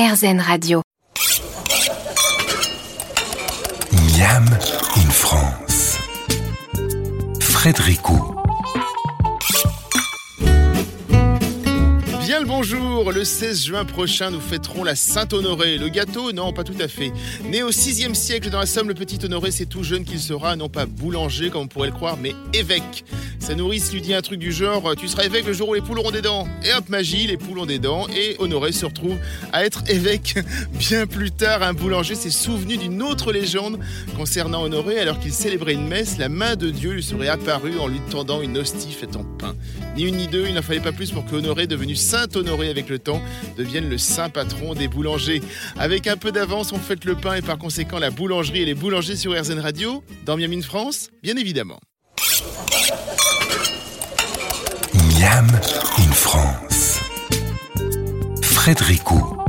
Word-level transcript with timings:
RZN 0.00 0.40
Radio. 0.40 0.80
Miam 3.92 4.46
in 4.96 5.10
France. 5.10 5.98
Frédéricot. 7.38 8.39
Bonjour, 12.46 13.12
le 13.12 13.22
16 13.22 13.66
juin 13.66 13.84
prochain 13.84 14.30
nous 14.30 14.40
fêterons 14.40 14.82
la 14.82 14.94
Saint-Honoré. 14.94 15.76
Le 15.76 15.88
gâteau, 15.88 16.32
non, 16.32 16.52
pas 16.52 16.64
tout 16.64 16.74
à 16.80 16.88
fait. 16.88 17.12
Né 17.44 17.62
au 17.62 17.70
6e 17.70 18.14
siècle 18.14 18.48
dans 18.50 18.58
la 18.60 18.66
Somme, 18.66 18.88
le 18.88 18.94
petit 18.94 19.18
Honoré, 19.24 19.50
c'est 19.50 19.66
tout 19.66 19.82
jeune 19.82 20.04
qu'il 20.04 20.20
sera, 20.20 20.56
non 20.56 20.68
pas 20.68 20.86
boulanger 20.86 21.50
comme 21.50 21.62
on 21.62 21.66
pourrait 21.66 21.88
le 21.88 21.94
croire, 21.94 22.16
mais 22.16 22.34
évêque. 22.54 23.04
Sa 23.38 23.54
nourrice 23.54 23.92
lui 23.92 24.00
dit 24.00 24.14
un 24.14 24.22
truc 24.22 24.38
du 24.38 24.52
genre 24.52 24.94
Tu 24.96 25.08
seras 25.08 25.24
évêque 25.24 25.46
le 25.46 25.52
jour 25.52 25.68
où 25.70 25.74
les 25.74 25.80
poules 25.80 25.98
auront 25.98 26.10
des 26.10 26.22
dents. 26.22 26.46
Et 26.64 26.72
hop, 26.72 26.88
magie, 26.88 27.26
les 27.26 27.36
poules 27.36 27.58
ont 27.58 27.66
des 27.66 27.78
dents. 27.78 28.06
Et 28.08 28.36
Honoré 28.38 28.72
se 28.72 28.86
retrouve 28.86 29.16
à 29.52 29.64
être 29.64 29.82
évêque. 29.88 30.36
Bien 30.72 31.06
plus 31.06 31.30
tard, 31.30 31.62
un 31.62 31.74
boulanger 31.74 32.14
s'est 32.14 32.30
souvenu 32.30 32.76
d'une 32.76 33.02
autre 33.02 33.32
légende 33.32 33.78
concernant 34.16 34.62
Honoré. 34.62 34.98
Alors 34.98 35.18
qu'il 35.18 35.32
célébrait 35.32 35.74
une 35.74 35.88
messe, 35.88 36.18
la 36.18 36.28
main 36.28 36.56
de 36.56 36.70
Dieu 36.70 36.92
lui 36.92 37.02
serait 37.02 37.28
apparue 37.28 37.78
en 37.78 37.88
lui 37.88 38.00
tendant 38.10 38.40
une 38.40 38.56
hostie 38.56 38.92
faite 38.92 39.16
en 39.16 39.24
pain. 39.24 39.54
Ni 39.96 40.04
une 40.04 40.16
ni 40.16 40.28
deux, 40.28 40.46
il 40.46 40.54
n'en 40.54 40.62
fallait 40.62 40.80
pas 40.80 40.92
plus 40.92 41.10
pour 41.10 41.24
que 41.24 41.34
Honoré, 41.34 41.66
devenu 41.66 41.96
Saint-Honoré 42.30 42.68
avec 42.68 42.88
le 42.88 42.98
temps, 42.98 43.20
devienne 43.56 43.88
le 43.88 43.98
saint 43.98 44.30
patron 44.30 44.74
des 44.74 44.88
boulangers. 44.88 45.40
Avec 45.76 46.06
un 46.06 46.16
peu 46.16 46.32
d'avance, 46.32 46.72
on 46.72 46.78
fête 46.78 47.04
le 47.04 47.14
pain 47.14 47.34
et 47.34 47.42
par 47.42 47.58
conséquent 47.58 47.98
la 47.98 48.10
boulangerie 48.10 48.62
et 48.62 48.64
les 48.64 48.74
boulangers 48.74 49.16
sur 49.16 49.38
RZN 49.38 49.58
Radio. 49.58 50.02
Dans 50.24 50.36
Miami 50.36 50.62
France, 50.62 51.10
bien 51.22 51.36
évidemment. 51.36 51.80
Miam 54.94 55.46
in 55.98 56.12
France. 56.12 57.00
Frédéricot. 58.42 59.39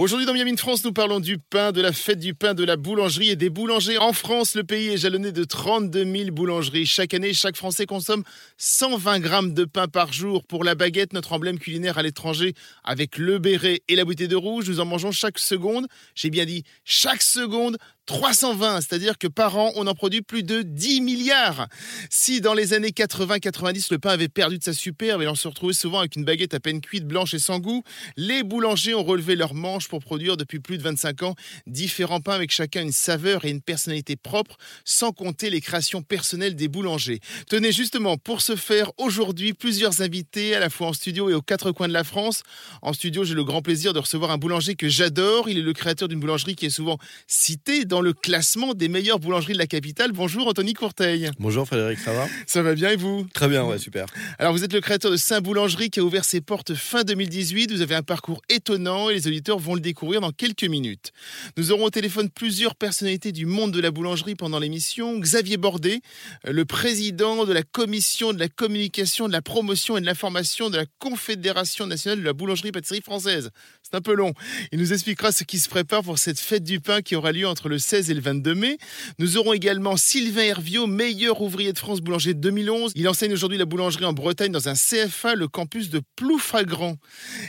Aujourd'hui 0.00 0.24
dans 0.24 0.32
Miami 0.32 0.56
France, 0.56 0.82
nous 0.82 0.94
parlons 0.94 1.20
du 1.20 1.36
pain, 1.36 1.72
de 1.72 1.82
la 1.82 1.92
fête 1.92 2.18
du 2.18 2.32
pain, 2.32 2.54
de 2.54 2.64
la 2.64 2.78
boulangerie 2.78 3.28
et 3.28 3.36
des 3.36 3.50
boulangers. 3.50 3.98
En 3.98 4.14
France, 4.14 4.54
le 4.54 4.64
pays 4.64 4.88
est 4.88 4.96
jalonné 4.96 5.30
de 5.30 5.44
32 5.44 6.06
000 6.10 6.30
boulangeries. 6.30 6.86
Chaque 6.86 7.12
année, 7.12 7.34
chaque 7.34 7.56
Français 7.56 7.84
consomme 7.84 8.22
120 8.56 9.20
grammes 9.20 9.52
de 9.52 9.66
pain 9.66 9.88
par 9.88 10.10
jour. 10.10 10.42
Pour 10.44 10.64
la 10.64 10.74
baguette, 10.74 11.12
notre 11.12 11.34
emblème 11.34 11.58
culinaire 11.58 11.98
à 11.98 12.02
l'étranger, 12.02 12.54
avec 12.82 13.18
le 13.18 13.38
béret 13.38 13.82
et 13.88 13.94
la 13.94 14.06
bouteille 14.06 14.26
de 14.26 14.36
rouge, 14.36 14.70
nous 14.70 14.80
en 14.80 14.86
mangeons 14.86 15.12
chaque 15.12 15.38
seconde. 15.38 15.86
J'ai 16.14 16.30
bien 16.30 16.46
dit 16.46 16.64
chaque 16.86 17.22
seconde 17.22 17.76
320, 18.10 18.80
c'est-à-dire 18.80 19.18
que 19.18 19.28
par 19.28 19.56
an, 19.56 19.70
on 19.76 19.86
en 19.86 19.94
produit 19.94 20.20
plus 20.20 20.42
de 20.42 20.62
10 20.62 21.00
milliards. 21.00 21.68
Si 22.10 22.40
dans 22.40 22.54
les 22.54 22.72
années 22.72 22.90
80-90, 22.90 23.86
le 23.92 24.00
pain 24.00 24.10
avait 24.10 24.26
perdu 24.26 24.58
de 24.58 24.64
sa 24.64 24.72
superbe 24.72 25.22
et 25.22 25.28
on 25.28 25.36
se 25.36 25.46
retrouvait 25.46 25.74
souvent 25.74 26.00
avec 26.00 26.16
une 26.16 26.24
baguette 26.24 26.52
à 26.52 26.58
peine 26.58 26.80
cuite, 26.80 27.06
blanche 27.06 27.34
et 27.34 27.38
sans 27.38 27.60
goût, 27.60 27.84
les 28.16 28.42
boulangers 28.42 28.94
ont 28.94 29.04
relevé 29.04 29.36
leurs 29.36 29.54
manches 29.54 29.86
pour 29.86 30.00
produire 30.00 30.36
depuis 30.36 30.58
plus 30.58 30.76
de 30.76 30.82
25 30.82 31.22
ans 31.22 31.34
différents 31.68 32.20
pains 32.20 32.32
avec 32.32 32.50
chacun 32.50 32.82
une 32.82 32.90
saveur 32.90 33.44
et 33.44 33.50
une 33.50 33.62
personnalité 33.62 34.16
propre, 34.16 34.56
sans 34.84 35.12
compter 35.12 35.48
les 35.48 35.60
créations 35.60 36.02
personnelles 36.02 36.56
des 36.56 36.66
boulangers. 36.66 37.20
Tenez 37.48 37.70
justement, 37.70 38.18
pour 38.18 38.40
ce 38.40 38.56
faire, 38.56 38.90
aujourd'hui, 38.98 39.52
plusieurs 39.52 40.02
invités, 40.02 40.56
à 40.56 40.58
la 40.58 40.68
fois 40.68 40.88
en 40.88 40.92
studio 40.92 41.30
et 41.30 41.34
aux 41.34 41.42
quatre 41.42 41.70
coins 41.70 41.86
de 41.86 41.92
la 41.92 42.02
France. 42.02 42.42
En 42.82 42.92
studio, 42.92 43.22
j'ai 43.22 43.34
le 43.34 43.44
grand 43.44 43.62
plaisir 43.62 43.92
de 43.92 44.00
recevoir 44.00 44.32
un 44.32 44.38
boulanger 44.38 44.74
que 44.74 44.88
j'adore. 44.88 45.48
Il 45.48 45.58
est 45.58 45.62
le 45.62 45.72
créateur 45.74 46.08
d'une 46.08 46.18
boulangerie 46.18 46.56
qui 46.56 46.66
est 46.66 46.70
souvent 46.70 46.98
citée 47.28 47.84
dans 47.84 47.99
le 48.02 48.12
classement 48.12 48.74
des 48.74 48.88
meilleures 48.88 49.18
boulangeries 49.18 49.54
de 49.54 49.58
la 49.58 49.66
capitale. 49.66 50.12
Bonjour 50.12 50.46
Anthony 50.46 50.74
Courteil. 50.74 51.30
Bonjour 51.38 51.66
Frédéric, 51.66 51.98
ça 51.98 52.12
va? 52.12 52.26
Ça 52.46 52.62
va 52.62 52.74
bien 52.74 52.90
et 52.90 52.96
vous? 52.96 53.26
Très 53.34 53.48
bien, 53.48 53.64
ouais, 53.64 53.78
super. 53.78 54.06
Alors 54.38 54.52
vous 54.52 54.64
êtes 54.64 54.72
le 54.72 54.80
créateur 54.80 55.10
de 55.10 55.16
Saint 55.16 55.40
Boulangerie 55.40 55.90
qui 55.90 56.00
a 56.00 56.02
ouvert 56.02 56.24
ses 56.24 56.40
portes 56.40 56.74
fin 56.74 57.02
2018. 57.02 57.72
Vous 57.72 57.82
avez 57.82 57.94
un 57.94 58.02
parcours 58.02 58.42
étonnant 58.48 59.10
et 59.10 59.14
les 59.14 59.26
auditeurs 59.26 59.58
vont 59.58 59.74
le 59.74 59.80
découvrir 59.80 60.20
dans 60.20 60.32
quelques 60.32 60.64
minutes. 60.64 61.12
Nous 61.56 61.72
aurons 61.72 61.84
au 61.84 61.90
téléphone 61.90 62.30
plusieurs 62.30 62.74
personnalités 62.74 63.32
du 63.32 63.46
monde 63.46 63.72
de 63.72 63.80
la 63.80 63.90
boulangerie 63.90 64.34
pendant 64.34 64.58
l'émission. 64.58 65.18
Xavier 65.18 65.56
Bordet, 65.56 66.00
le 66.44 66.64
président 66.64 67.44
de 67.44 67.52
la 67.52 67.62
commission 67.62 68.32
de 68.32 68.38
la 68.38 68.48
communication, 68.48 69.26
de 69.26 69.32
la 69.32 69.42
promotion 69.42 69.96
et 69.96 70.00
de 70.00 70.06
l'information 70.06 70.70
de 70.70 70.76
la 70.76 70.86
Confédération 70.98 71.86
nationale 71.86 72.20
de 72.20 72.24
la 72.24 72.32
boulangerie-pâtisserie 72.32 73.02
française. 73.02 73.50
C'est 73.82 73.96
un 73.96 74.00
peu 74.00 74.14
long. 74.14 74.32
Il 74.72 74.78
nous 74.78 74.92
expliquera 74.92 75.32
ce 75.32 75.44
qui 75.44 75.58
se 75.58 75.68
prépare 75.68 76.02
pour 76.02 76.18
cette 76.18 76.38
fête 76.38 76.64
du 76.64 76.80
pain 76.80 77.02
qui 77.02 77.16
aura 77.16 77.32
lieu 77.32 77.48
entre 77.48 77.68
le 77.68 77.78
16 77.80 78.10
et 78.10 78.14
le 78.14 78.20
22 78.20 78.54
mai. 78.54 78.78
Nous 79.18 79.36
aurons 79.36 79.52
également 79.52 79.96
Sylvain 79.96 80.42
Herviot, 80.42 80.86
meilleur 80.86 81.40
ouvrier 81.40 81.72
de 81.72 81.78
France 81.78 82.00
boulanger 82.00 82.34
2011. 82.34 82.92
Il 82.94 83.08
enseigne 83.08 83.32
aujourd'hui 83.32 83.58
la 83.58 83.64
boulangerie 83.64 84.04
en 84.04 84.12
Bretagne 84.12 84.52
dans 84.52 84.68
un 84.68 84.74
CFA, 84.74 85.34
le 85.34 85.48
campus 85.48 85.90
de 85.90 86.00
Ploufragrand. 86.16 86.96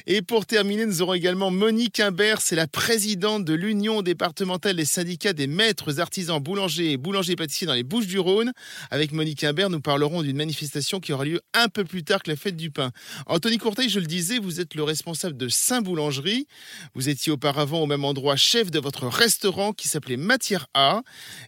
Et 0.07 0.21
pour 0.21 0.45
terminer, 0.45 0.85
nous 0.85 1.01
aurons 1.01 1.13
également 1.13 1.51
Monique 1.51 1.99
Imbert, 1.99 2.41
c'est 2.41 2.55
la 2.55 2.67
présidente 2.67 3.45
de 3.45 3.53
l'Union 3.53 4.01
départementale 4.01 4.77
des 4.77 4.85
syndicats 4.85 5.33
des 5.33 5.47
maîtres 5.47 5.99
artisans 5.99 6.39
boulangers 6.39 6.93
et 6.93 6.97
boulangers 6.97 7.35
pâtissiers 7.35 7.67
dans 7.67 7.73
les 7.73 7.83
Bouches 7.83 8.07
du 8.07 8.19
Rhône. 8.19 8.51
Avec 8.89 9.11
Monique 9.11 9.43
Imbert, 9.43 9.69
nous 9.69 9.81
parlerons 9.81 10.21
d'une 10.21 10.37
manifestation 10.37 10.99
qui 10.99 11.13
aura 11.13 11.25
lieu 11.25 11.41
un 11.53 11.67
peu 11.67 11.83
plus 11.83 12.03
tard 12.03 12.23
que 12.23 12.31
la 12.31 12.37
fête 12.37 12.55
du 12.55 12.71
pain. 12.71 12.91
Anthony 13.27 13.57
Courteil, 13.57 13.89
je 13.89 13.99
le 13.99 14.05
disais, 14.05 14.39
vous 14.39 14.59
êtes 14.59 14.75
le 14.75 14.83
responsable 14.83 15.37
de 15.37 15.49
Saint 15.49 15.81
Boulangerie. 15.81 16.47
Vous 16.95 17.09
étiez 17.09 17.31
auparavant 17.31 17.81
au 17.81 17.85
même 17.85 18.05
endroit 18.05 18.35
chef 18.35 18.71
de 18.71 18.79
votre 18.79 19.07
restaurant 19.07 19.73
qui 19.73 19.87
s'appelait 19.87 20.17
Matière 20.21 20.67
A. 20.73 21.01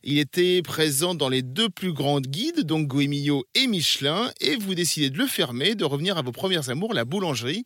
Il 0.03 0.17
était 0.17 0.61
présent 0.61 1.15
dans 1.15 1.29
les 1.29 1.41
deux 1.41 1.69
plus 1.69 1.93
grandes 1.93 2.27
guides, 2.27 2.61
donc 2.61 2.87
Goemio 2.87 3.45
et 3.55 3.67
Michelin, 3.67 4.31
et 4.41 4.57
vous 4.57 4.75
décidez 4.75 5.09
de 5.09 5.17
le 5.17 5.27
fermer, 5.27 5.75
de 5.75 5.85
revenir 5.85 6.17
à 6.17 6.21
vos 6.21 6.31
premières 6.31 6.69
amours, 6.69 6.93
la 6.93 7.05
boulangerie. 7.05 7.65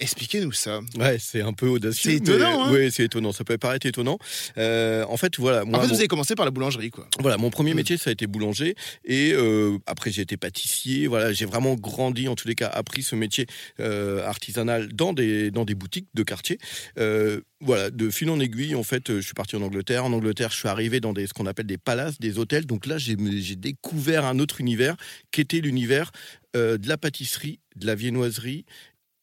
Expliquez-nous 0.00 0.52
ça. 0.52 0.80
Ouais, 0.98 1.18
c'est 1.20 1.40
un 1.40 1.52
peu 1.52 1.68
audacieux. 1.68 2.10
C'est 2.10 2.16
étonnant, 2.16 2.64
hein 2.64 2.70
Oui, 2.72 2.90
c'est 2.90 3.04
étonnant. 3.04 3.30
Ça 3.30 3.44
peut 3.44 3.56
paraître 3.58 3.86
étonnant. 3.86 4.18
Euh, 4.58 5.04
en 5.08 5.16
fait, 5.16 5.38
voilà. 5.38 5.64
Moi, 5.64 5.78
en 5.78 5.82
fait, 5.82 5.86
mon... 5.86 5.92
vous 5.94 5.98
avez 6.00 6.08
commencé 6.08 6.34
par 6.34 6.44
la 6.44 6.50
boulangerie, 6.50 6.90
quoi. 6.90 7.06
Voilà, 7.20 7.36
mon 7.36 7.50
premier 7.50 7.74
Mm. 7.74 7.76
métier, 7.76 7.96
ça 7.96 8.10
a 8.10 8.12
été 8.12 8.26
boulanger. 8.26 8.74
Et 9.04 9.32
euh, 9.32 9.78
après, 9.86 10.10
j'ai 10.10 10.22
été 10.22 10.36
pâtissier. 10.36 11.06
Voilà, 11.06 11.32
j'ai 11.32 11.44
vraiment 11.46 11.74
grandi, 11.76 12.26
en 12.26 12.34
tous 12.34 12.48
les 12.48 12.56
cas, 12.56 12.68
appris 12.68 13.02
ce 13.04 13.14
métier 13.14 13.46
euh, 13.78 14.26
artisanal 14.26 14.92
dans 14.92 15.12
des, 15.12 15.50
dans 15.52 15.64
des 15.64 15.74
boutiques 15.76 16.08
de 16.14 16.22
quartier. 16.24 16.58
Voilà, 17.60 17.88
de 17.90 18.10
fil 18.10 18.28
en 18.28 18.40
aiguille, 18.40 18.74
en 18.74 18.82
fait, 18.82 19.10
je 19.16 19.20
suis 19.20 19.32
parti 19.32 19.56
en 19.56 19.62
Angleterre. 19.62 20.04
En 20.04 20.12
Angleterre, 20.12 20.50
je 20.50 20.56
suis 20.58 20.68
arrivé 20.68 21.00
dans 21.00 21.14
des, 21.14 21.26
ce 21.26 21.32
qu'on 21.32 21.46
appelle 21.46 21.66
des 21.66 21.78
palaces, 21.78 22.18
des 22.20 22.38
hôtels. 22.38 22.66
Donc 22.66 22.84
là, 22.86 22.98
j'ai 22.98 23.16
j'ai 23.40 23.56
découvert 23.56 24.26
un 24.26 24.38
autre 24.38 24.60
univers, 24.60 24.96
qui 25.32 25.40
était 25.40 25.60
l'univers 25.60 26.10
euh, 26.56 26.76
de 26.76 26.88
la 26.88 26.98
pâtisserie, 26.98 27.60
de 27.76 27.86
la 27.86 27.94
viennoiserie 27.94 28.66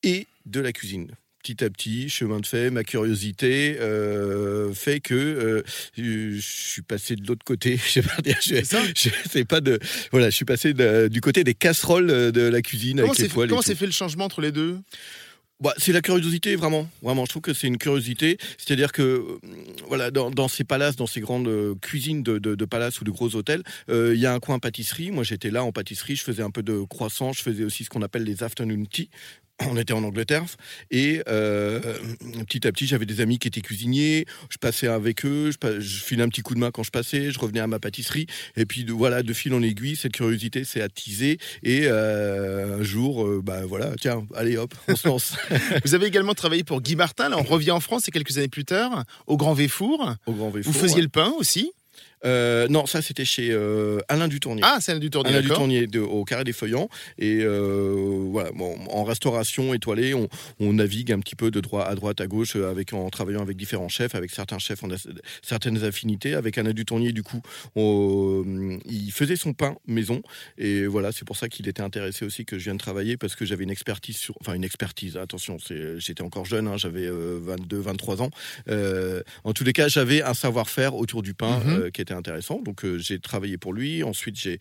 et 0.04 0.28
de 0.46 0.60
la 0.60 0.72
cuisine 0.74 1.12
petit 1.44 1.64
à 1.64 1.72
petit, 1.72 2.08
chemin 2.08 2.40
de 2.40 2.46
fait, 2.46 2.70
ma 2.70 2.84
curiosité 2.84 3.78
euh, 3.80 4.72
fait 4.76 5.00
que 5.00 5.16
euh, 5.16 5.64
je 5.98 6.38
suis 6.40 6.84
passé 6.84 7.16
de 7.16 7.26
l'autre 7.26 7.44
côté. 7.44 7.78
Je 7.84 7.90
sais 7.94 8.02
pas 8.04 8.22
dire, 8.22 8.38
je, 8.46 8.64
ça 8.64 8.80
je 8.96 9.10
sais 9.28 9.44
pas 9.44 9.60
de, 9.60 9.80
voilà, 10.12 10.30
je 10.30 10.36
suis 10.36 10.46
passé 10.46 10.76
de- 10.76 11.08
du 11.08 11.20
côté 11.20 11.44
des 11.44 11.56
casseroles 11.56 12.32
de 12.32 12.42
la 12.42 12.62
cuisine 12.62 12.98
Comment 12.98 13.10
avec 13.10 13.18
les 13.24 13.28
s'est 13.28 13.34
poêles. 13.34 13.48
et 13.48 13.50
comment 13.50 13.62
tout. 13.62 13.68
s'est 13.70 13.74
fait 13.76 13.88
le 13.88 13.92
changement 13.92 14.26
entre 14.26 14.40
les 14.42 14.52
deux? 14.52 14.78
Bah, 15.60 15.74
c'est 15.78 15.92
la 15.94 16.02
curiosité, 16.02 16.56
vraiment. 16.56 16.88
Vraiment, 17.04 17.26
je 17.26 17.30
trouve 17.32 17.42
que 17.44 17.54
c'est 17.54 17.68
une 17.68 17.78
curiosité. 17.80 18.38
C'est-à-dire 18.60 18.92
que, 18.92 19.02
euh, 19.02 19.38
voilà, 19.88 20.10
dans, 20.12 20.30
dans 20.32 20.48
ces 20.48 20.64
palaces, 20.64 20.96
dans 20.96 21.06
ces 21.08 21.22
grandes 21.22 21.48
euh, 21.48 21.74
cuisines 21.82 22.22
de, 22.24 22.38
de, 22.40 22.54
de 22.56 22.66
palaces 22.66 23.00
ou 23.02 23.04
de 23.04 23.12
gros 23.12 23.36
hôtels, 23.36 23.62
euh, 23.90 24.14
il 24.16 24.20
y 24.20 24.26
a 24.28 24.34
un 24.34 24.40
coin 24.40 24.58
pâtisserie. 24.60 25.12
Moi, 25.12 25.24
j'étais 25.24 25.52
là 25.52 25.64
en 25.64 25.72
pâtisserie. 25.72 26.16
Je 26.16 26.24
faisais 26.24 26.42
un 26.44 26.50
peu 26.52 26.64
de 26.64 26.82
croissant. 26.82 27.32
Je 27.34 27.42
faisais 27.44 27.64
aussi 27.64 27.84
ce 27.84 27.90
qu'on 27.90 28.02
appelle 28.02 28.24
les 28.24 28.42
afternoon 28.44 28.86
tea. 28.86 29.10
On 29.70 29.78
était 29.78 29.94
en 29.94 30.04
Angleterre 30.04 30.44
et 30.90 31.22
euh, 31.28 31.80
petit 32.48 32.68
à 32.68 32.72
petit, 32.72 32.88
j'avais 32.88 33.06
des 33.06 33.22
amis 33.22 33.40
qui 33.40 33.48
étaient 33.48 33.62
cuisiniers. 33.62 34.26
Je 34.50 34.58
passais 34.58 34.88
avec 34.88 35.26
eux, 35.26 35.52
je, 35.52 36.04
filais 36.04 36.24
un 36.24 36.30
petit 36.30 36.42
coup 36.42 36.54
de 36.54 36.60
main 36.60 36.72
quand 36.72 36.84
je 36.84 36.92
passais, 36.92 37.32
je 37.32 37.40
revenais 37.40 37.60
à 37.60 37.68
ma 37.68 37.80
pâtisserie. 37.80 38.28
Et 38.56 38.66
puis 38.66 38.84
de, 38.84 38.94
voilà, 38.94 39.24
de 39.24 39.34
fil 39.34 39.54
en 39.54 39.62
aiguille, 39.62 39.96
cette 39.96 40.14
curiosité 40.14 40.64
s'est 40.64 40.82
attisée. 40.82 41.38
Et 41.64 41.82
euh, 41.86 42.80
un 42.80 42.84
jour, 42.84 43.26
euh, 43.26 43.42
bah 43.44 43.66
voilà, 43.66 43.94
tiens, 44.00 44.26
allez 44.36 44.58
hop, 44.58 44.74
on 44.88 44.96
se 44.96 45.08
lance. 45.08 45.36
Vous 45.86 45.96
avez 45.96 46.08
également 46.08 46.34
travaillé 46.34 46.64
pour 46.64 46.82
Guy 46.82 46.96
Martin. 46.96 47.30
Là, 47.30 47.38
on 47.38 47.44
revient 47.44 47.72
en 47.72 47.80
France, 47.80 48.08
et 48.08 48.12
quelques 48.12 48.38
années 48.38 48.48
plus 48.48 48.66
tard, 48.66 49.04
au 49.28 49.38
Grand 49.38 49.54
Véfour. 49.54 50.16
Au 50.26 50.34
Grand 50.34 50.50
Vous 50.50 50.58
Véfour, 50.58 50.74
faisiez 50.74 50.98
ouais. 50.98 51.02
le 51.04 51.10
pain 51.10 51.34
aussi. 51.38 51.72
Euh, 52.24 52.68
non, 52.68 52.86
ça 52.86 53.02
c'était 53.02 53.26
chez 53.26 53.50
euh, 53.52 54.00
Alain 54.08 54.28
Dutournier. 54.28 54.62
Ah, 54.64 54.78
c'est 54.80 55.00
du 55.00 55.10
tournier, 55.10 55.32
Alain. 55.36 55.42
Dutournier 55.42 55.88
de- 55.88 56.00
au 56.00 56.24
Carré 56.24 56.44
des 56.44 56.54
Feuillants. 56.54 56.88
Et 57.18 57.40
euh, 57.42 58.28
voilà, 58.32 58.52
bon, 58.52 58.78
en 58.90 59.04
restauration 59.04 59.74
étoilée, 59.74 60.14
on, 60.14 60.28
on 60.60 60.74
navigue 60.74 61.12
un 61.12 61.20
petit 61.20 61.36
peu 61.36 61.50
de 61.52 61.60
droite 61.60 61.88
à 61.90 61.96
droite, 61.96 62.22
à 62.22 62.28
gauche, 62.28 62.56
euh, 62.56 62.70
avec, 62.70 62.94
en 62.94 63.10
travaillant 63.10 63.42
avec 63.42 63.58
différents 63.58 63.90
chefs, 63.90 64.14
avec 64.16 64.32
certains 64.32 64.60
chefs, 64.60 64.84
on 64.84 64.92
a 64.92 64.98
certaines 65.42 65.84
affinités. 65.84 66.36
Avec 66.36 66.58
Alain 66.58 66.74
Dutournier, 66.74 67.12
du 67.12 67.24
coup, 67.24 67.42
on- 67.76 68.80
il 68.86 69.12
faisait 69.12 69.36
son 69.36 69.54
pain 69.54 69.76
maison. 69.88 70.22
Et 70.58 70.86
voilà, 70.86 71.12
c'est 71.12 71.26
pour 71.26 71.38
ça 71.38 71.50
qu'il 71.50 71.68
était 71.68 71.82
intéressé 71.82 72.26
aussi 72.26 72.46
que 72.46 72.60
je 72.60 72.66
vienne 72.66 72.78
travailler, 72.78 73.18
parce 73.18 73.36
que 73.36 73.46
j'avais 73.46 73.64
une 73.64 73.72
expertise 73.72 74.18
sur. 74.18 74.36
Enfin, 74.42 74.54
une 74.54 74.64
expertise, 74.64 75.18
attention, 75.18 75.58
j'étais 75.98 76.22
encore 76.22 76.46
jeune, 76.46 76.68
hein, 76.68 76.78
j'avais 76.78 77.10
22, 77.10 77.80
23 77.80 78.22
ans. 78.22 78.30
En 79.44 79.54
tous 79.54 79.64
les 79.64 79.74
cas, 79.74 79.88
j'avais 79.88 80.22
un 80.22 80.34
savoir-faire 80.34 80.96
autour 80.96 81.22
du 81.24 81.34
pain 81.34 81.60
Mhm. 81.66 81.92
qui 81.92 82.02
était 82.02 82.11
intéressant. 82.14 82.62
Donc 82.62 82.86
euh, 82.86 82.98
j'ai 82.98 83.20
travaillé 83.20 83.58
pour 83.58 83.74
lui. 83.74 84.04
Ensuite, 84.04 84.38
j'ai 84.38 84.60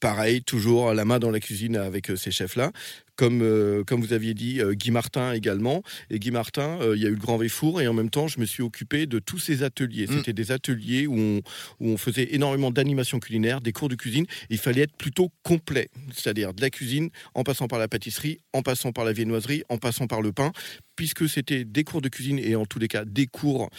pareil, 0.00 0.42
toujours 0.42 0.92
la 0.94 1.04
main 1.04 1.18
dans 1.18 1.30
la 1.30 1.40
cuisine 1.40 1.76
avec 1.76 2.10
ces 2.16 2.30
chefs-là 2.30 2.72
comme, 3.18 3.42
euh, 3.42 3.82
comme 3.84 4.00
vous 4.00 4.14
aviez 4.14 4.32
dit, 4.32 4.60
euh, 4.60 4.72
Guy 4.72 4.92
Martin 4.92 5.32
également. 5.32 5.82
Et 6.08 6.20
Guy 6.20 6.30
Martin, 6.30 6.78
euh, 6.80 6.96
il 6.96 7.02
y 7.02 7.06
a 7.06 7.08
eu 7.08 7.14
le 7.14 7.20
Grand 7.20 7.36
Véfour, 7.36 7.82
et 7.82 7.88
en 7.88 7.92
même 7.92 8.10
temps, 8.10 8.28
je 8.28 8.40
me 8.40 8.46
suis 8.46 8.62
occupé 8.62 9.06
de 9.06 9.18
tous 9.18 9.40
ces 9.40 9.64
ateliers. 9.64 10.06
Mm. 10.06 10.18
C'était 10.18 10.32
des 10.32 10.52
ateliers 10.52 11.06
où 11.06 11.18
on, 11.18 11.40
où 11.80 11.90
on 11.90 11.96
faisait 11.96 12.32
énormément 12.34 12.70
d'animation 12.70 13.18
culinaire, 13.18 13.60
des 13.60 13.72
cours 13.72 13.88
de 13.88 13.96
cuisine. 13.96 14.24
Il 14.50 14.58
fallait 14.58 14.82
être 14.82 14.96
plutôt 14.96 15.32
complet, 15.42 15.90
c'est-à-dire 16.14 16.54
de 16.54 16.62
la 16.62 16.70
cuisine, 16.70 17.10
en 17.34 17.42
passant 17.42 17.66
par 17.66 17.80
la 17.80 17.88
pâtisserie, 17.88 18.38
en 18.52 18.62
passant 18.62 18.92
par 18.92 19.04
la 19.04 19.12
viennoiserie, 19.12 19.64
en 19.68 19.78
passant 19.78 20.06
par 20.06 20.22
le 20.22 20.30
pain, 20.30 20.52
puisque 20.98 21.28
c'était 21.28 21.64
des 21.64 21.84
cours 21.84 22.02
de 22.02 22.08
cuisine 22.08 22.40
et 22.40 22.56
en 22.56 22.66
tous 22.66 22.80
les 22.80 22.88
cas 22.88 23.04
des 23.04 23.28
cours 23.28 23.70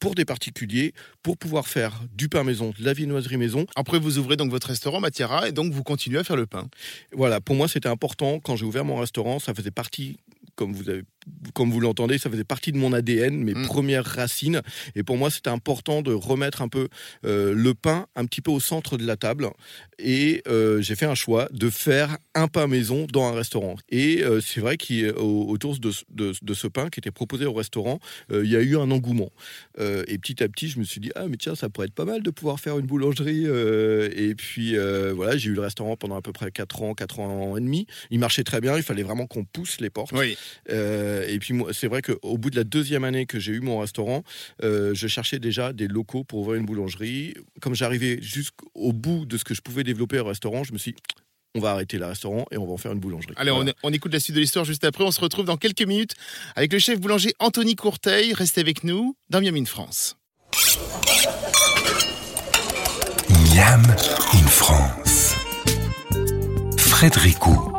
pour 0.00 0.14
des 0.14 0.24
particuliers, 0.24 0.94
pour 1.22 1.36
pouvoir 1.36 1.68
faire 1.68 2.02
du 2.14 2.30
pain 2.30 2.42
maison, 2.42 2.72
de 2.78 2.82
la 2.82 2.94
viennoiserie 2.94 3.36
maison. 3.36 3.66
Après, 3.76 3.98
vous 3.98 4.16
ouvrez 4.16 4.36
donc 4.36 4.50
votre 4.50 4.68
restaurant 4.68 4.98
Matiera 4.98 5.46
et 5.46 5.52
donc 5.52 5.74
vous 5.74 5.82
continuez 5.82 6.18
à 6.18 6.24
faire 6.24 6.36
le 6.36 6.46
pain. 6.46 6.68
Voilà, 7.12 7.42
pour 7.42 7.54
moi 7.54 7.68
c'était 7.68 7.90
important 7.90 8.40
quand 8.40 8.56
j'ai 8.56 8.64
ouvert 8.64 8.86
mon 8.86 8.96
restaurant, 8.96 9.38
ça 9.38 9.52
faisait 9.52 9.70
partie 9.70 10.16
comme 10.54 10.72
vous 10.72 10.88
avez 10.88 11.02
comme 11.54 11.70
vous 11.70 11.80
l'entendez, 11.80 12.18
ça 12.18 12.30
faisait 12.30 12.44
partie 12.44 12.72
de 12.72 12.78
mon 12.78 12.92
ADN, 12.92 13.42
mes 13.42 13.54
mm. 13.54 13.66
premières 13.66 14.04
racines. 14.04 14.62
Et 14.94 15.02
pour 15.02 15.16
moi, 15.16 15.30
c'était 15.30 15.50
important 15.50 16.02
de 16.02 16.12
remettre 16.12 16.62
un 16.62 16.68
peu 16.68 16.88
euh, 17.24 17.52
le 17.54 17.74
pain 17.74 18.06
un 18.14 18.26
petit 18.26 18.40
peu 18.40 18.50
au 18.50 18.60
centre 18.60 18.96
de 18.96 19.06
la 19.06 19.16
table. 19.16 19.48
Et 19.98 20.42
euh, 20.46 20.80
j'ai 20.82 20.94
fait 20.94 21.06
un 21.06 21.14
choix 21.14 21.48
de 21.52 21.70
faire 21.70 22.18
un 22.34 22.48
pain 22.48 22.66
maison 22.66 23.06
dans 23.10 23.24
un 23.24 23.32
restaurant. 23.32 23.76
Et 23.88 24.22
euh, 24.22 24.40
c'est 24.40 24.60
vrai 24.60 24.76
qu'autour 24.76 25.78
de, 25.78 25.90
de, 26.10 26.32
de, 26.40 26.54
ce 26.54 26.66
pain 26.66 26.90
qui 26.90 27.00
était 27.00 27.10
proposé 27.10 27.46
au 27.46 27.52
restaurant, 27.52 27.98
il 28.30 28.50
y 28.50 28.56
a 28.56 28.60
eu 28.60 28.76
un 28.76 28.90
engouement. 28.90 29.30
et 29.78 30.18
petit 30.18 30.42
à 30.42 30.48
petit, 30.48 30.68
je 30.68 30.78
me 30.78 30.84
suis 30.84 31.00
dit, 31.00 31.10
ah 31.14 31.26
mais 31.28 31.36
tiens, 31.36 31.54
ça 31.54 31.68
pourrait 31.68 31.86
être 31.86 31.94
pas 31.94 32.04
mal 32.04 32.22
de 32.22 32.30
pouvoir 32.30 32.60
faire 32.60 32.78
une 32.78 32.86
boulangerie. 32.86 33.46
et 33.46 34.34
puis 34.34 34.76
voilà, 35.14 35.36
j'ai 35.36 35.50
eu 35.50 35.54
le 35.54 35.60
restaurant 35.60 35.96
pendant 35.96 36.16
à 36.16 36.22
peu 36.22 36.32
près 36.32 36.50
4 36.50 36.82
ans, 36.82 36.94
4 36.94 37.20
ans 37.20 37.56
et 37.56 37.60
demi. 37.60 37.86
Il 38.10 38.18
marchait 38.18 38.44
très 38.44 38.60
bien, 38.60 38.76
il 38.76 38.82
fallait 38.82 39.02
vraiment 39.02 39.26
qu'on 39.26 39.44
pousse 39.44 39.80
les 39.80 39.90
portes. 39.90 40.12
Oui. 40.12 40.36
Euh, 40.70 41.15
et 41.28 41.38
puis 41.38 41.54
c'est 41.72 41.88
vrai 41.88 42.02
qu'au 42.02 42.38
bout 42.38 42.50
de 42.50 42.56
la 42.56 42.64
deuxième 42.64 43.04
année 43.04 43.26
que 43.26 43.38
j'ai 43.38 43.52
eu 43.52 43.60
mon 43.60 43.78
restaurant, 43.78 44.22
euh, 44.62 44.94
je 44.94 45.06
cherchais 45.06 45.38
déjà 45.38 45.72
des 45.72 45.88
locaux 45.88 46.24
pour 46.24 46.40
ouvrir 46.40 46.60
une 46.60 46.66
boulangerie. 46.66 47.34
Comme 47.60 47.74
j'arrivais 47.74 48.18
jusqu'au 48.20 48.92
bout 48.92 49.26
de 49.26 49.36
ce 49.36 49.44
que 49.44 49.54
je 49.54 49.60
pouvais 49.60 49.84
développer 49.84 50.18
au 50.18 50.24
restaurant, 50.24 50.64
je 50.64 50.72
me 50.72 50.78
suis 50.78 50.92
dit, 50.92 50.98
on 51.54 51.60
va 51.60 51.70
arrêter 51.70 51.98
le 51.98 52.06
restaurant 52.06 52.44
et 52.50 52.58
on 52.58 52.66
va 52.66 52.72
en 52.72 52.76
faire 52.76 52.92
une 52.92 53.00
boulangerie. 53.00 53.34
Allez, 53.36 53.50
on, 53.82 53.92
écoute 53.92 54.12
la 54.12 54.20
suite 54.20 54.36
de 54.36 54.40
l'histoire 54.40 54.64
juste 54.64 54.84
après. 54.84 55.04
On 55.04 55.10
se 55.10 55.20
retrouve 55.20 55.46
dans 55.46 55.56
quelques 55.56 55.82
minutes 55.82 56.14
avec 56.54 56.72
le 56.72 56.78
chef 56.78 57.00
boulanger 57.00 57.32
Anthony 57.38 57.76
Courteil. 57.76 58.34
Restez 58.34 58.60
avec 58.60 58.84
nous 58.84 59.16
dans 59.30 59.40
Miam 59.40 59.56
in 59.56 59.64
France. 59.64 60.16
Miam 63.54 63.82
in 64.34 64.46
France. 64.46 65.34
Frédéricot. 66.76 67.75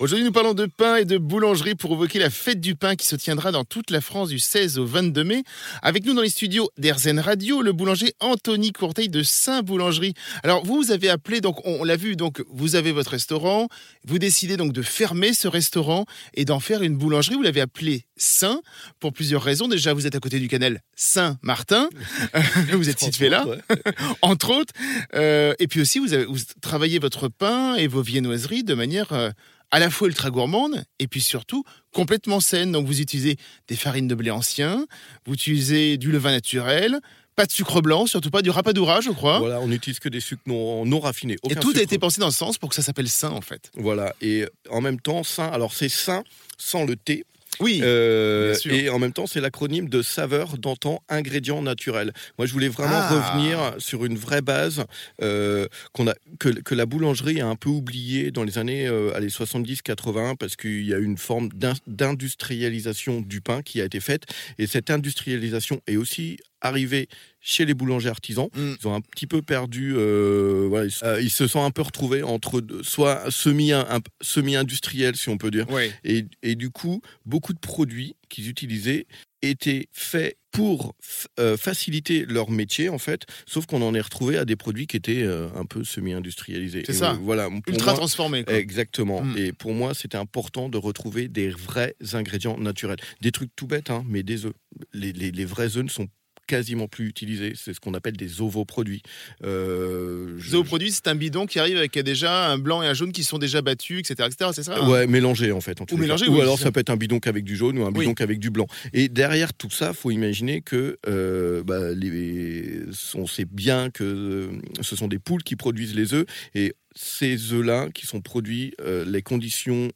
Aujourd'hui, 0.00 0.24
nous 0.24 0.32
parlons 0.32 0.54
de 0.54 0.64
pain 0.64 0.96
et 0.96 1.04
de 1.04 1.18
boulangerie 1.18 1.74
pour 1.74 1.92
évoquer 1.92 2.18
la 2.18 2.30
fête 2.30 2.58
du 2.58 2.74
pain 2.74 2.96
qui 2.96 3.04
se 3.04 3.16
tiendra 3.16 3.52
dans 3.52 3.66
toute 3.66 3.90
la 3.90 4.00
France 4.00 4.30
du 4.30 4.38
16 4.38 4.78
au 4.78 4.86
22 4.86 5.24
mai. 5.24 5.42
Avec 5.82 6.06
nous 6.06 6.14
dans 6.14 6.22
les 6.22 6.30
studios 6.30 6.70
d'Erzen 6.78 7.20
Radio, 7.20 7.60
le 7.60 7.74
boulanger 7.74 8.14
Anthony 8.18 8.72
Courteil 8.72 9.10
de 9.10 9.22
Saint-Boulangerie. 9.22 10.14
Alors, 10.42 10.64
vous, 10.64 10.76
vous 10.76 10.90
avez 10.90 11.10
appelé, 11.10 11.42
donc 11.42 11.60
on, 11.66 11.84
l'a 11.84 11.96
vu, 11.96 12.16
donc 12.16 12.42
vous 12.48 12.76
avez 12.76 12.92
votre 12.92 13.10
restaurant, 13.10 13.68
vous 14.06 14.18
décidez 14.18 14.56
donc 14.56 14.72
de 14.72 14.80
fermer 14.80 15.34
ce 15.34 15.48
restaurant 15.48 16.06
et 16.32 16.46
d'en 16.46 16.60
faire 16.60 16.82
une 16.82 16.96
boulangerie. 16.96 17.34
Vous 17.34 17.42
l'avez 17.42 17.60
appelé 17.60 18.06
Saint 18.16 18.62
pour 19.00 19.12
plusieurs 19.12 19.42
raisons. 19.42 19.68
Déjà, 19.68 19.92
vous 19.92 20.06
êtes 20.06 20.14
à 20.14 20.20
côté 20.20 20.38
du 20.38 20.48
canal 20.48 20.80
Saint-Martin, 20.96 21.90
vous 22.72 22.88
êtes 22.88 23.00
situé 23.00 23.28
là, 23.28 23.44
entre 24.22 24.48
autres. 24.48 24.72
Euh, 25.12 25.52
et 25.58 25.66
puis 25.66 25.82
aussi, 25.82 25.98
vous, 25.98 26.14
avez, 26.14 26.24
vous 26.24 26.38
travaillez 26.62 26.98
votre 26.98 27.28
pain 27.28 27.74
et 27.74 27.86
vos 27.86 28.00
viennoiseries 28.00 28.64
de 28.64 28.72
manière 28.72 29.12
euh, 29.12 29.28
à 29.70 29.78
la 29.78 29.90
fois 29.90 30.08
ultra 30.08 30.30
gourmande 30.30 30.84
et 30.98 31.06
puis 31.06 31.20
surtout 31.20 31.64
complètement 31.92 32.40
saine. 32.40 32.72
Donc 32.72 32.86
vous 32.86 33.00
utilisez 33.00 33.36
des 33.68 33.76
farines 33.76 34.08
de 34.08 34.14
blé 34.14 34.30
ancien, 34.30 34.86
vous 35.26 35.34
utilisez 35.34 35.96
du 35.96 36.10
levain 36.10 36.32
naturel, 36.32 37.00
pas 37.36 37.46
de 37.46 37.52
sucre 37.52 37.80
blanc, 37.80 38.06
surtout 38.06 38.30
pas 38.30 38.42
du 38.42 38.50
rapadura, 38.50 39.00
je 39.00 39.10
crois. 39.10 39.38
Voilà, 39.38 39.60
on 39.60 39.68
n'utilise 39.68 39.98
que 39.98 40.08
des 40.08 40.20
sucres 40.20 40.42
non, 40.46 40.84
non 40.84 41.00
raffinés. 41.00 41.36
et 41.48 41.54
tout 41.54 41.72
a 41.76 41.80
été 41.80 41.98
pensé 41.98 42.20
dans 42.20 42.30
ce 42.30 42.38
sens 42.38 42.58
pour 42.58 42.68
que 42.68 42.74
ça 42.74 42.82
s'appelle 42.82 43.08
sain 43.08 43.30
en 43.30 43.40
fait. 43.40 43.70
Voilà, 43.74 44.14
et 44.20 44.46
en 44.68 44.80
même 44.80 45.00
temps 45.00 45.22
sain. 45.22 45.48
Alors 45.48 45.72
c'est 45.72 45.88
sain 45.88 46.22
sans 46.58 46.84
le 46.84 46.96
thé, 46.96 47.24
oui. 47.58 47.80
Euh, 47.82 48.54
et 48.70 48.88
en 48.88 48.98
même 48.98 49.12
temps, 49.12 49.26
c'est 49.26 49.40
l'acronyme 49.40 49.88
de 49.88 50.02
saveur 50.02 50.56
d'antan 50.56 51.02
ingrédients 51.08 51.62
naturels. 51.62 52.12
Moi, 52.38 52.46
je 52.46 52.52
voulais 52.52 52.68
vraiment 52.68 52.94
ah. 52.94 53.08
revenir 53.08 53.74
sur 53.78 54.04
une 54.04 54.16
vraie 54.16 54.40
base 54.40 54.84
euh, 55.20 55.66
qu'on 55.92 56.06
a, 56.08 56.14
que, 56.38 56.74
la 56.74 56.86
boulangerie 56.86 57.40
a 57.40 57.46
un 57.46 57.56
peu 57.56 57.68
oubliée 57.68 58.30
dans 58.30 58.44
les 58.44 58.58
années 58.58 58.86
euh, 58.86 59.10
70-80 59.20 60.36
parce 60.36 60.56
qu'il 60.56 60.84
y 60.84 60.94
a 60.94 60.98
une 60.98 61.18
forme 61.18 61.50
d'industrialisation 61.86 63.20
du 63.20 63.40
pain 63.40 63.62
qui 63.62 63.80
a 63.80 63.84
été 63.84 64.00
faite. 64.00 64.24
Et 64.58 64.66
cette 64.66 64.90
industrialisation 64.90 65.82
est 65.86 65.96
aussi 65.96 66.38
arrivée 66.60 67.08
chez 67.40 67.64
les 67.64 67.74
boulangers 67.74 68.08
artisans. 68.08 68.48
Mm. 68.54 68.74
Ils 68.80 68.88
ont 68.88 68.94
un 68.94 69.00
petit 69.00 69.26
peu 69.26 69.42
perdu, 69.42 69.94
euh, 69.96 70.66
voilà, 70.68 70.90
euh, 71.02 71.20
ils, 71.20 71.30
se 71.30 71.46
sont 71.46 71.64
un 71.64 71.70
peu 71.70 71.82
retrouvés 71.82 72.22
entre 72.22 72.62
soit 72.82 73.30
semi, 73.30 73.72
semi 74.20 74.56
industriel 74.56 75.16
si 75.16 75.28
on 75.28 75.38
peut 75.38 75.50
dire, 75.50 75.66
et, 76.04 76.26
et, 76.42 76.54
du 76.54 76.70
coup 76.70 77.00
beaucoup 77.24 77.52
de 77.52 77.58
produits 77.58 78.16
qu'ils 78.28 78.48
utilisaient 78.48 79.06
étaient 79.42 79.88
faits 79.92 80.36
pour 80.50 80.94
euh, 81.38 81.56
faciliter 81.56 82.26
leur 82.26 82.50
métier 82.50 82.90
en 82.90 82.98
fait, 82.98 83.24
sauf 83.46 83.64
qu'on 83.64 83.80
en 83.80 83.94
est 83.94 84.00
retrouvé 84.00 84.36
à 84.36 84.44
des 84.44 84.56
produits 84.56 84.86
qui 84.86 84.96
étaient 84.96 85.24
un 85.24 85.64
peu 85.64 85.82
semi-industrialisés. 85.82 86.82
C'est 86.84 86.92
ça. 86.92 87.18
voilà, 87.22 87.48
ultra 87.66 87.94
transformés. 87.94 88.44
Exactement. 88.48 89.22
Mm. 89.22 89.38
Et 89.38 89.52
pour 89.52 89.72
moi, 89.72 89.94
c'était 89.94 90.18
important 90.18 90.68
de 90.68 90.76
retrouver 90.76 91.28
des 91.28 91.48
vrais 91.48 91.94
ingrédients 92.12 92.58
naturels, 92.58 92.98
des 93.22 93.32
trucs 93.32 93.54
tout 93.56 93.66
bêtes, 93.66 93.88
hein, 93.88 94.04
mais 94.06 94.22
des 94.22 94.44
œufs. 94.44 94.52
Les, 94.92 95.12
les, 95.12 95.30
les 95.30 95.44
vrais 95.46 95.76
œufs 95.78 95.84
ne 95.84 95.88
sont 95.88 96.08
quasiment 96.50 96.88
plus 96.88 97.06
utilisé. 97.06 97.52
C'est 97.54 97.72
ce 97.72 97.78
qu'on 97.78 97.94
appelle 97.94 98.16
des 98.16 98.40
ovoproduits. 98.40 99.02
Euh, 99.44 100.36
Ovoproduits, 100.52 100.90
c'est 100.90 101.06
un 101.06 101.14
bidon 101.14 101.46
qui 101.46 101.60
arrive 101.60 101.76
avec 101.76 101.96
déjà 101.98 102.50
un 102.50 102.58
blanc 102.58 102.82
et 102.82 102.86
un 102.88 102.94
jaune 102.94 103.12
qui 103.12 103.22
sont 103.22 103.38
déjà 103.38 103.62
battus, 103.62 104.00
etc. 104.00 104.28
etc. 104.28 104.50
c'est 104.52 104.64
ça 104.64 104.76
hein? 104.76 104.88
Ouais, 104.88 105.06
mélangé 105.06 105.52
en 105.52 105.60
fait. 105.60 105.80
En 105.80 105.86
ou 105.92 105.96
mélangé, 105.96 106.26
ou 106.26 106.40
alors 106.40 106.58
ça. 106.58 106.72
peut 106.72 106.80
être 106.80 106.90
un 106.90 106.96
bidon 106.96 107.20
qu'avec 107.20 107.44
du 107.44 107.56
jaune 107.56 107.78
ou 107.78 107.86
un 107.86 107.92
bidon 107.92 108.14
qu'avec 108.14 108.40
du 108.40 108.50
blanc. 108.50 108.66
Et 108.92 109.08
derrière 109.08 109.54
tout 109.54 109.70
ça, 109.70 109.92
faut 109.92 110.10
imaginer 110.10 110.60
que 110.60 110.98
euh, 111.06 111.62
bah, 111.62 111.92
les, 111.92 112.82
on 113.14 113.26
sait 113.28 113.44
bien 113.44 113.90
que 113.90 114.04
euh, 114.04 114.48
ce 114.80 114.96
sont 114.96 115.06
des 115.06 115.20
poules 115.20 115.44
qui 115.44 115.54
produisent 115.54 115.94
les 115.94 116.14
œufs 116.14 116.26
et 116.54 116.74
ces 116.96 117.52
œufs-là 117.52 117.88
qui 117.94 118.06
sont 118.06 118.20
produits, 118.20 118.74
euh, 118.80 119.04
les 119.06 119.22
conditions 119.22 119.90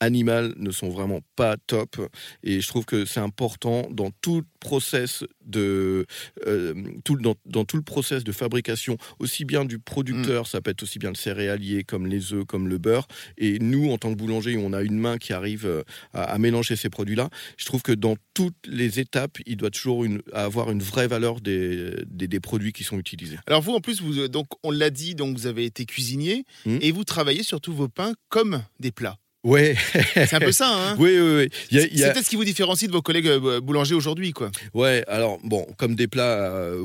animales 0.00 0.54
ne 0.56 0.70
sont 0.70 0.88
vraiment 0.88 1.20
pas 1.36 1.56
top. 1.66 1.96
Et 2.42 2.60
je 2.60 2.68
trouve 2.68 2.84
que 2.84 3.04
c'est 3.04 3.20
important 3.20 3.88
dans 3.90 4.10
tout 4.20 4.36
le 4.36 4.46
process 4.60 5.24
de 5.44 6.06
euh, 6.46 6.74
tout, 7.04 7.16
dans, 7.16 7.64
tout 7.64 7.76
le 7.76 7.82
process 7.82 8.24
de 8.24 8.32
fabrication, 8.32 8.96
aussi 9.18 9.44
bien 9.44 9.64
du 9.64 9.78
producteur, 9.78 10.42
mm. 10.42 10.46
ça 10.46 10.60
peut 10.60 10.70
être 10.70 10.82
aussi 10.82 10.98
bien 10.98 11.10
le 11.10 11.16
céréalier 11.16 11.84
comme 11.84 12.06
les 12.06 12.32
œufs, 12.32 12.44
comme 12.44 12.68
le 12.68 12.78
beurre. 12.78 13.06
Et 13.38 13.58
nous, 13.58 13.90
en 13.90 13.98
tant 13.98 14.10
que 14.12 14.18
boulanger, 14.18 14.56
on 14.56 14.72
a 14.72 14.82
une 14.82 14.98
main 14.98 15.18
qui 15.18 15.32
arrive 15.32 15.66
euh, 15.66 15.82
à, 16.12 16.38
mélanger 16.38 16.76
ces 16.76 16.90
produits-là. 16.90 17.30
Je 17.56 17.64
trouve 17.64 17.82
que 17.82 17.92
dans 17.92 18.16
toutes 18.34 18.56
les 18.66 19.00
étapes, 19.00 19.38
il 19.46 19.56
doit 19.56 19.70
toujours 19.70 20.04
une, 20.04 20.22
avoir 20.32 20.70
une 20.70 20.82
vraie 20.82 21.08
valeur 21.08 21.40
des, 21.40 21.92
des, 22.06 22.40
produits 22.40 22.72
qui 22.72 22.84
sont 22.84 22.98
utilisés. 22.98 23.38
Alors 23.46 23.62
vous, 23.62 23.74
en 23.74 23.80
plus, 23.80 24.00
vous, 24.00 24.28
donc 24.28 24.46
on 24.62 24.70
l'a 24.70 24.90
dit, 24.90 25.14
donc 25.14 25.36
vous 25.36 25.46
avez 25.46 25.64
été 25.64 25.86
cuisinier 25.86 26.44
mm. 26.66 26.78
et 26.80 26.92
vous 26.92 27.04
travaillez 27.04 27.42
sur 27.42 27.60
tous 27.60 27.72
vos 27.72 27.88
pains 27.88 28.12
comme 28.28 28.62
des 28.78 28.92
plats. 28.92 29.18
Ouais. 29.44 29.76
c'est 30.14 30.34
un 30.34 30.40
peu 30.40 30.52
ça, 30.52 30.68
hein 30.68 30.96
Oui, 30.98 31.18
oui, 31.18 31.48
oui. 31.70 31.78
C'est 31.80 32.12
peut-être 32.12 32.24
ce 32.24 32.30
qui 32.30 32.36
vous 32.36 32.44
différencie 32.44 32.88
de 32.88 32.92
vos 32.92 33.02
collègues 33.02 33.28
euh, 33.28 33.60
boulangers 33.60 33.94
aujourd'hui, 33.94 34.32
quoi. 34.32 34.50
Ouais, 34.74 35.04
alors, 35.06 35.38
bon, 35.44 35.66
comme 35.76 35.94
des 35.94 36.08
plats, 36.08 36.52
euh, 36.52 36.84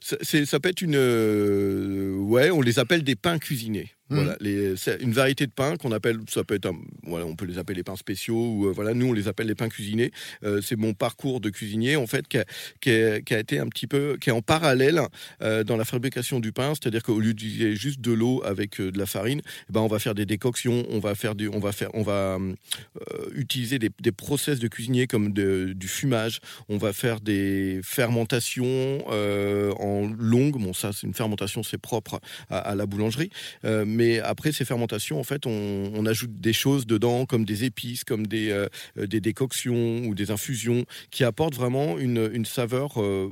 ça 0.00 0.60
peut 0.60 0.70
être 0.70 0.82
une... 0.82 0.96
Euh, 0.96 2.16
ouais, 2.16 2.50
on 2.50 2.62
les 2.62 2.78
appelle 2.78 3.02
des 3.02 3.16
pains 3.16 3.38
cuisinés. 3.38 3.90
Voilà, 4.10 4.32
mmh. 4.32 4.36
les, 4.40 4.74
une 5.00 5.12
variété 5.12 5.46
de 5.46 5.52
pains 5.52 5.76
qu'on 5.76 5.92
appelle, 5.92 6.18
ça 6.28 6.42
peut 6.42 6.54
être, 6.54 6.68
voilà, 7.04 7.26
on 7.26 7.36
peut 7.36 7.44
les 7.44 7.58
appeler 7.58 7.76
les 7.76 7.84
pains 7.84 7.94
spéciaux 7.94 8.54
ou 8.54 8.66
euh, 8.66 8.72
voilà, 8.72 8.92
nous 8.92 9.06
on 9.06 9.12
les 9.12 9.28
appelle 9.28 9.46
les 9.46 9.54
pains 9.54 9.68
cuisinés. 9.68 10.10
Euh, 10.42 10.60
c'est 10.60 10.76
mon 10.76 10.94
parcours 10.94 11.40
de 11.40 11.48
cuisinier 11.48 11.94
en 11.94 12.08
fait 12.08 12.26
qui 12.26 12.38
a, 12.38 13.38
été 13.38 13.58
un 13.60 13.68
petit 13.68 13.86
peu, 13.86 14.16
qui 14.20 14.30
est 14.30 14.32
en 14.32 14.42
parallèle 14.42 15.00
euh, 15.42 15.62
dans 15.62 15.76
la 15.76 15.84
fabrication 15.84 16.40
du 16.40 16.50
pain, 16.50 16.72
c'est-à-dire 16.74 17.04
qu'au 17.04 17.20
lieu 17.20 17.34
d'utiliser 17.34 17.76
juste 17.76 18.00
de 18.00 18.10
l'eau 18.10 18.42
avec 18.44 18.80
de 18.80 18.98
la 18.98 19.06
farine, 19.06 19.42
eh 19.68 19.72
ben 19.72 19.80
on 19.80 19.86
va 19.86 20.00
faire 20.00 20.16
des 20.16 20.26
décoctions, 20.26 20.84
on 20.90 20.98
va 20.98 21.14
faire 21.14 21.34
on 21.52 21.60
va 21.60 21.72
faire, 21.72 21.90
on 21.94 22.02
va 22.02 22.38
utiliser 23.34 23.78
des, 23.78 23.90
des, 24.00 24.12
process 24.12 24.58
de 24.58 24.66
cuisinier 24.66 25.06
comme 25.06 25.32
du 25.32 25.88
fumage, 25.88 26.40
on 26.68 26.78
va 26.78 26.92
faire 26.92 27.20
des 27.20 27.80
fermentations 27.84 29.08
en 29.08 30.10
longue. 30.18 30.58
Bon 30.60 30.72
ça 30.72 30.92
c'est 30.92 31.06
une 31.06 31.14
fermentation, 31.14 31.62
c'est 31.62 31.78
propre 31.78 32.20
à, 32.48 32.58
à, 32.58 32.74
la 32.74 32.86
boulangerie. 32.86 33.30
Mais 33.62 33.99
après 34.22 34.52
ces 34.52 34.64
fermentations, 34.64 35.18
en 35.18 35.24
fait, 35.24 35.46
on, 35.46 36.06
ajoute 36.06 36.40
des 36.40 36.52
choses 36.52 36.86
dedans, 36.86 37.26
comme 37.26 37.44
des 37.44 37.64
épices, 37.64 38.04
comme 38.04 38.26
des, 38.26 38.50
euh, 38.50 38.68
des 38.96 39.20
décoctions 39.20 40.00
ou 40.06 40.14
des 40.14 40.30
infusions, 40.30 40.84
qui 41.10 41.24
apportent 41.24 41.54
vraiment 41.54 41.98
une, 41.98 42.44
saveur 42.44 43.00
euh, 43.00 43.30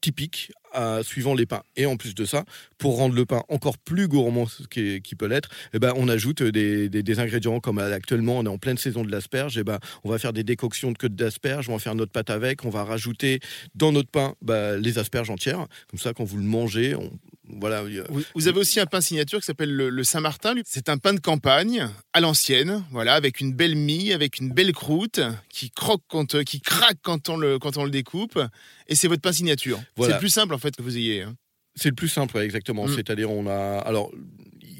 typiques 0.00 0.52
à, 0.72 1.02
suivant 1.02 1.34
les 1.34 1.46
pains. 1.46 1.62
Et 1.76 1.86
en 1.86 1.96
plus 1.96 2.14
de 2.14 2.24
ça, 2.24 2.44
pour 2.76 2.96
rendre 2.96 3.14
le 3.14 3.24
pain 3.24 3.42
encore 3.48 3.78
plus 3.78 4.08
gourmand 4.08 4.46
qu'il 4.70 5.00
qui 5.00 5.14
peut 5.14 5.26
l'être, 5.26 5.48
eh 5.72 5.78
ben, 5.78 5.92
on 5.96 6.08
ajoute 6.08 6.42
des, 6.42 7.20
ingrédients 7.20 7.60
comme 7.60 7.78
actuellement 7.78 8.38
on 8.38 8.44
est 8.44 8.48
en 8.48 8.58
pleine 8.58 8.76
saison 8.76 9.02
de 9.02 9.10
l'asperge. 9.10 9.56
Eh 9.56 9.64
ben, 9.64 9.78
on 10.04 10.10
va 10.10 10.18
faire 10.18 10.32
des 10.32 10.44
décoctions 10.44 10.92
de 10.92 10.98
queue 10.98 11.08
d'asperge, 11.08 11.68
on 11.68 11.72
va 11.72 11.78
faire 11.78 11.94
notre 11.94 12.12
pâte 12.12 12.30
avec, 12.30 12.64
on 12.64 12.70
va 12.70 12.84
rajouter 12.84 13.40
dans 13.74 13.92
notre 13.92 14.10
pain 14.10 14.34
bah, 14.42 14.76
les 14.76 14.98
asperges 14.98 15.30
entières. 15.30 15.66
Comme 15.88 16.00
ça, 16.00 16.12
quand 16.12 16.24
vous 16.24 16.36
le 16.36 16.44
mangez, 16.44 16.94
on, 16.94 17.10
voilà. 17.48 17.84
Vous, 18.34 18.48
avez 18.48 18.58
aussi 18.58 18.80
un 18.80 18.86
pain 18.86 19.00
signature 19.00 19.40
qui 19.40 19.46
s'appelle 19.46 19.74
le, 19.74 20.04
Saint-Martin. 20.04 20.54
C'est 20.64 20.88
un 20.88 20.98
pain 20.98 21.14
de 21.14 21.20
campagne 21.20 21.88
à 22.12 22.20
l'ancienne, 22.20 22.84
voilà, 22.90 23.14
avec 23.14 23.40
une 23.40 23.52
belle 23.52 23.74
mie, 23.74 24.12
avec 24.12 24.38
une 24.38 24.50
belle 24.50 24.72
croûte 24.72 25.20
qui 25.48 25.70
croque 25.70 26.02
quand, 26.08 26.42
qui 26.44 26.60
craque 26.60 26.98
quand 27.02 27.28
on 27.28 27.36
le, 27.36 27.58
quand 27.58 27.76
on 27.76 27.84
le 27.84 27.90
découpe. 27.90 28.38
Et 28.86 28.94
c'est 28.94 29.08
votre 29.08 29.22
pain 29.22 29.32
signature. 29.32 29.80
C'est 29.98 30.12
le 30.12 30.18
plus 30.18 30.28
simple 30.28 30.54
en 30.54 30.58
fait 30.58 30.76
que 30.76 30.82
vous 30.82 30.96
ayez. 30.96 31.22
Hein. 31.22 31.34
C'est 31.78 31.90
le 31.90 31.94
plus 31.94 32.08
simple, 32.08 32.38
exactement. 32.38 32.86
Mm. 32.86 32.94
C'est-à-dire, 32.96 33.30
on 33.30 33.46
a. 33.46 33.78
Alors, 33.78 34.10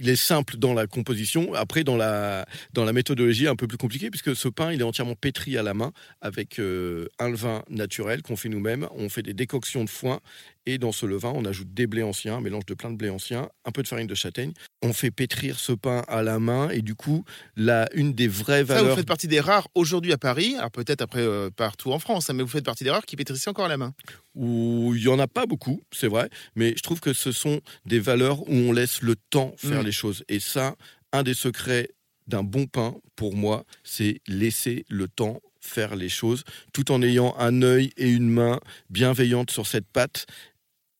il 0.00 0.08
est 0.08 0.16
simple 0.16 0.56
dans 0.56 0.74
la 0.74 0.86
composition. 0.86 1.54
Après, 1.54 1.84
dans 1.84 1.96
la, 1.96 2.46
dans 2.72 2.84
la 2.84 2.92
méthodologie, 2.92 3.48
un 3.48 3.56
peu 3.56 3.66
plus 3.66 3.78
compliqué, 3.78 4.10
puisque 4.10 4.34
ce 4.34 4.48
pain, 4.48 4.72
il 4.72 4.80
est 4.80 4.84
entièrement 4.84 5.14
pétri 5.14 5.56
à 5.56 5.62
la 5.62 5.74
main 5.74 5.92
avec 6.20 6.58
euh, 6.58 7.08
un 7.18 7.30
levain 7.30 7.62
naturel 7.68 8.22
qu'on 8.22 8.36
fait 8.36 8.48
nous-mêmes. 8.48 8.88
On 8.96 9.08
fait 9.08 9.22
des 9.22 9.34
décoctions 9.34 9.84
de 9.84 9.90
foin 9.90 10.20
et 10.68 10.76
dans 10.76 10.92
ce 10.92 11.06
levain, 11.06 11.32
on 11.34 11.46
ajoute 11.46 11.72
des 11.72 11.86
blés 11.86 12.02
anciens, 12.02 12.36
un 12.36 12.40
mélange 12.42 12.66
de 12.66 12.74
plein 12.74 12.90
de 12.90 12.96
blés 12.96 13.08
anciens, 13.08 13.48
un 13.64 13.70
peu 13.70 13.82
de 13.82 13.88
farine 13.88 14.06
de 14.06 14.14
châtaigne. 14.14 14.52
On 14.82 14.92
fait 14.92 15.10
pétrir 15.10 15.58
ce 15.58 15.72
pain 15.72 16.04
à 16.08 16.22
la 16.22 16.38
main 16.38 16.68
et 16.68 16.82
du 16.82 16.94
coup, 16.94 17.24
la, 17.56 17.88
une 17.94 18.12
des 18.12 18.28
vraies 18.28 18.64
valeurs. 18.64 18.84
Ça, 18.84 18.90
vous 18.90 18.96
faites 18.96 19.08
partie 19.08 19.28
des 19.28 19.40
rares 19.40 19.68
aujourd'hui 19.74 20.12
à 20.12 20.18
Paris, 20.18 20.56
alors 20.58 20.70
peut-être 20.70 21.00
après 21.00 21.22
euh, 21.22 21.48
partout 21.48 21.90
en 21.90 21.98
France, 21.98 22.28
hein, 22.28 22.34
mais 22.34 22.42
vous 22.42 22.50
faites 22.50 22.66
partie 22.66 22.84
des 22.84 22.90
rares 22.90 23.06
qui 23.06 23.16
pétrissent 23.16 23.48
encore 23.48 23.64
à 23.64 23.68
la 23.68 23.78
main. 23.78 23.94
Où 24.34 24.92
il 24.94 25.02
y 25.02 25.08
en 25.08 25.18
a 25.18 25.26
pas 25.26 25.46
beaucoup, 25.46 25.80
c'est 25.90 26.06
vrai, 26.06 26.28
mais 26.54 26.74
je 26.76 26.82
trouve 26.82 27.00
que 27.00 27.14
ce 27.14 27.32
sont 27.32 27.62
des 27.86 27.98
valeurs 27.98 28.42
où 28.42 28.52
on 28.52 28.72
laisse 28.72 29.00
le 29.00 29.16
temps 29.16 29.54
faire 29.56 29.82
mm. 29.82 29.86
les 29.86 29.92
choses. 29.92 30.22
Et 30.28 30.38
ça, 30.38 30.76
un 31.12 31.22
des 31.22 31.34
secrets 31.34 31.88
d'un 32.26 32.42
bon 32.42 32.66
pain, 32.66 32.94
pour 33.16 33.34
moi, 33.34 33.64
c'est 33.84 34.20
laisser 34.26 34.84
le 34.90 35.08
temps 35.08 35.40
faire 35.60 35.96
les 35.96 36.08
choses, 36.08 36.44
tout 36.72 36.90
en 36.90 37.02
ayant 37.02 37.34
un 37.38 37.62
œil 37.62 37.90
et 37.96 38.08
une 38.08 38.30
main 38.30 38.60
bienveillantes 38.90 39.50
sur 39.50 39.66
cette 39.66 39.86
pâte 39.86 40.26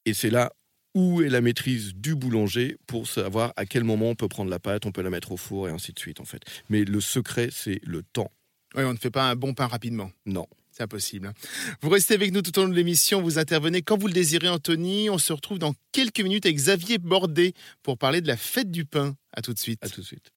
et 0.08 0.14
c'est 0.14 0.30
là 0.30 0.52
où 0.94 1.22
est 1.22 1.28
la 1.28 1.40
maîtrise 1.40 1.94
du 1.94 2.14
boulanger 2.14 2.76
pour 2.86 3.06
savoir 3.06 3.52
à 3.56 3.66
quel 3.66 3.84
moment 3.84 4.10
on 4.10 4.14
peut 4.14 4.28
prendre 4.28 4.50
la 4.50 4.58
pâte, 4.58 4.86
on 4.86 4.92
peut 4.92 5.02
la 5.02 5.10
mettre 5.10 5.32
au 5.32 5.36
four 5.36 5.68
et 5.68 5.70
ainsi 5.70 5.92
de 5.92 5.98
suite 5.98 6.20
en 6.20 6.24
fait. 6.24 6.42
Mais 6.70 6.84
le 6.84 7.00
secret, 7.00 7.50
c'est 7.52 7.80
le 7.84 8.02
temps. 8.02 8.32
Oui, 8.74 8.84
on 8.84 8.92
ne 8.92 8.98
fait 8.98 9.10
pas 9.10 9.30
un 9.30 9.36
bon 9.36 9.54
pain 9.54 9.66
rapidement. 9.66 10.10
Non. 10.26 10.46
C'est 10.70 10.84
impossible. 10.84 11.32
Vous 11.82 11.88
restez 11.88 12.14
avec 12.14 12.32
nous 12.32 12.40
tout 12.40 12.56
au 12.56 12.62
long 12.62 12.68
de 12.68 12.74
l'émission, 12.74 13.20
vous 13.20 13.38
intervenez 13.38 13.82
quand 13.82 13.98
vous 13.98 14.06
le 14.06 14.12
désirez, 14.12 14.48
Anthony. 14.48 15.10
On 15.10 15.18
se 15.18 15.32
retrouve 15.32 15.58
dans 15.58 15.74
quelques 15.90 16.20
minutes 16.20 16.46
avec 16.46 16.56
Xavier 16.56 16.98
Bordet 16.98 17.52
pour 17.82 17.98
parler 17.98 18.20
de 18.20 18.28
la 18.28 18.36
fête 18.36 18.70
du 18.70 18.84
pain. 18.84 19.16
À 19.32 19.42
tout 19.42 19.52
de 19.52 19.58
suite. 19.58 19.82
À 19.82 19.88
tout 19.88 20.00
de 20.00 20.06
suite. 20.06 20.30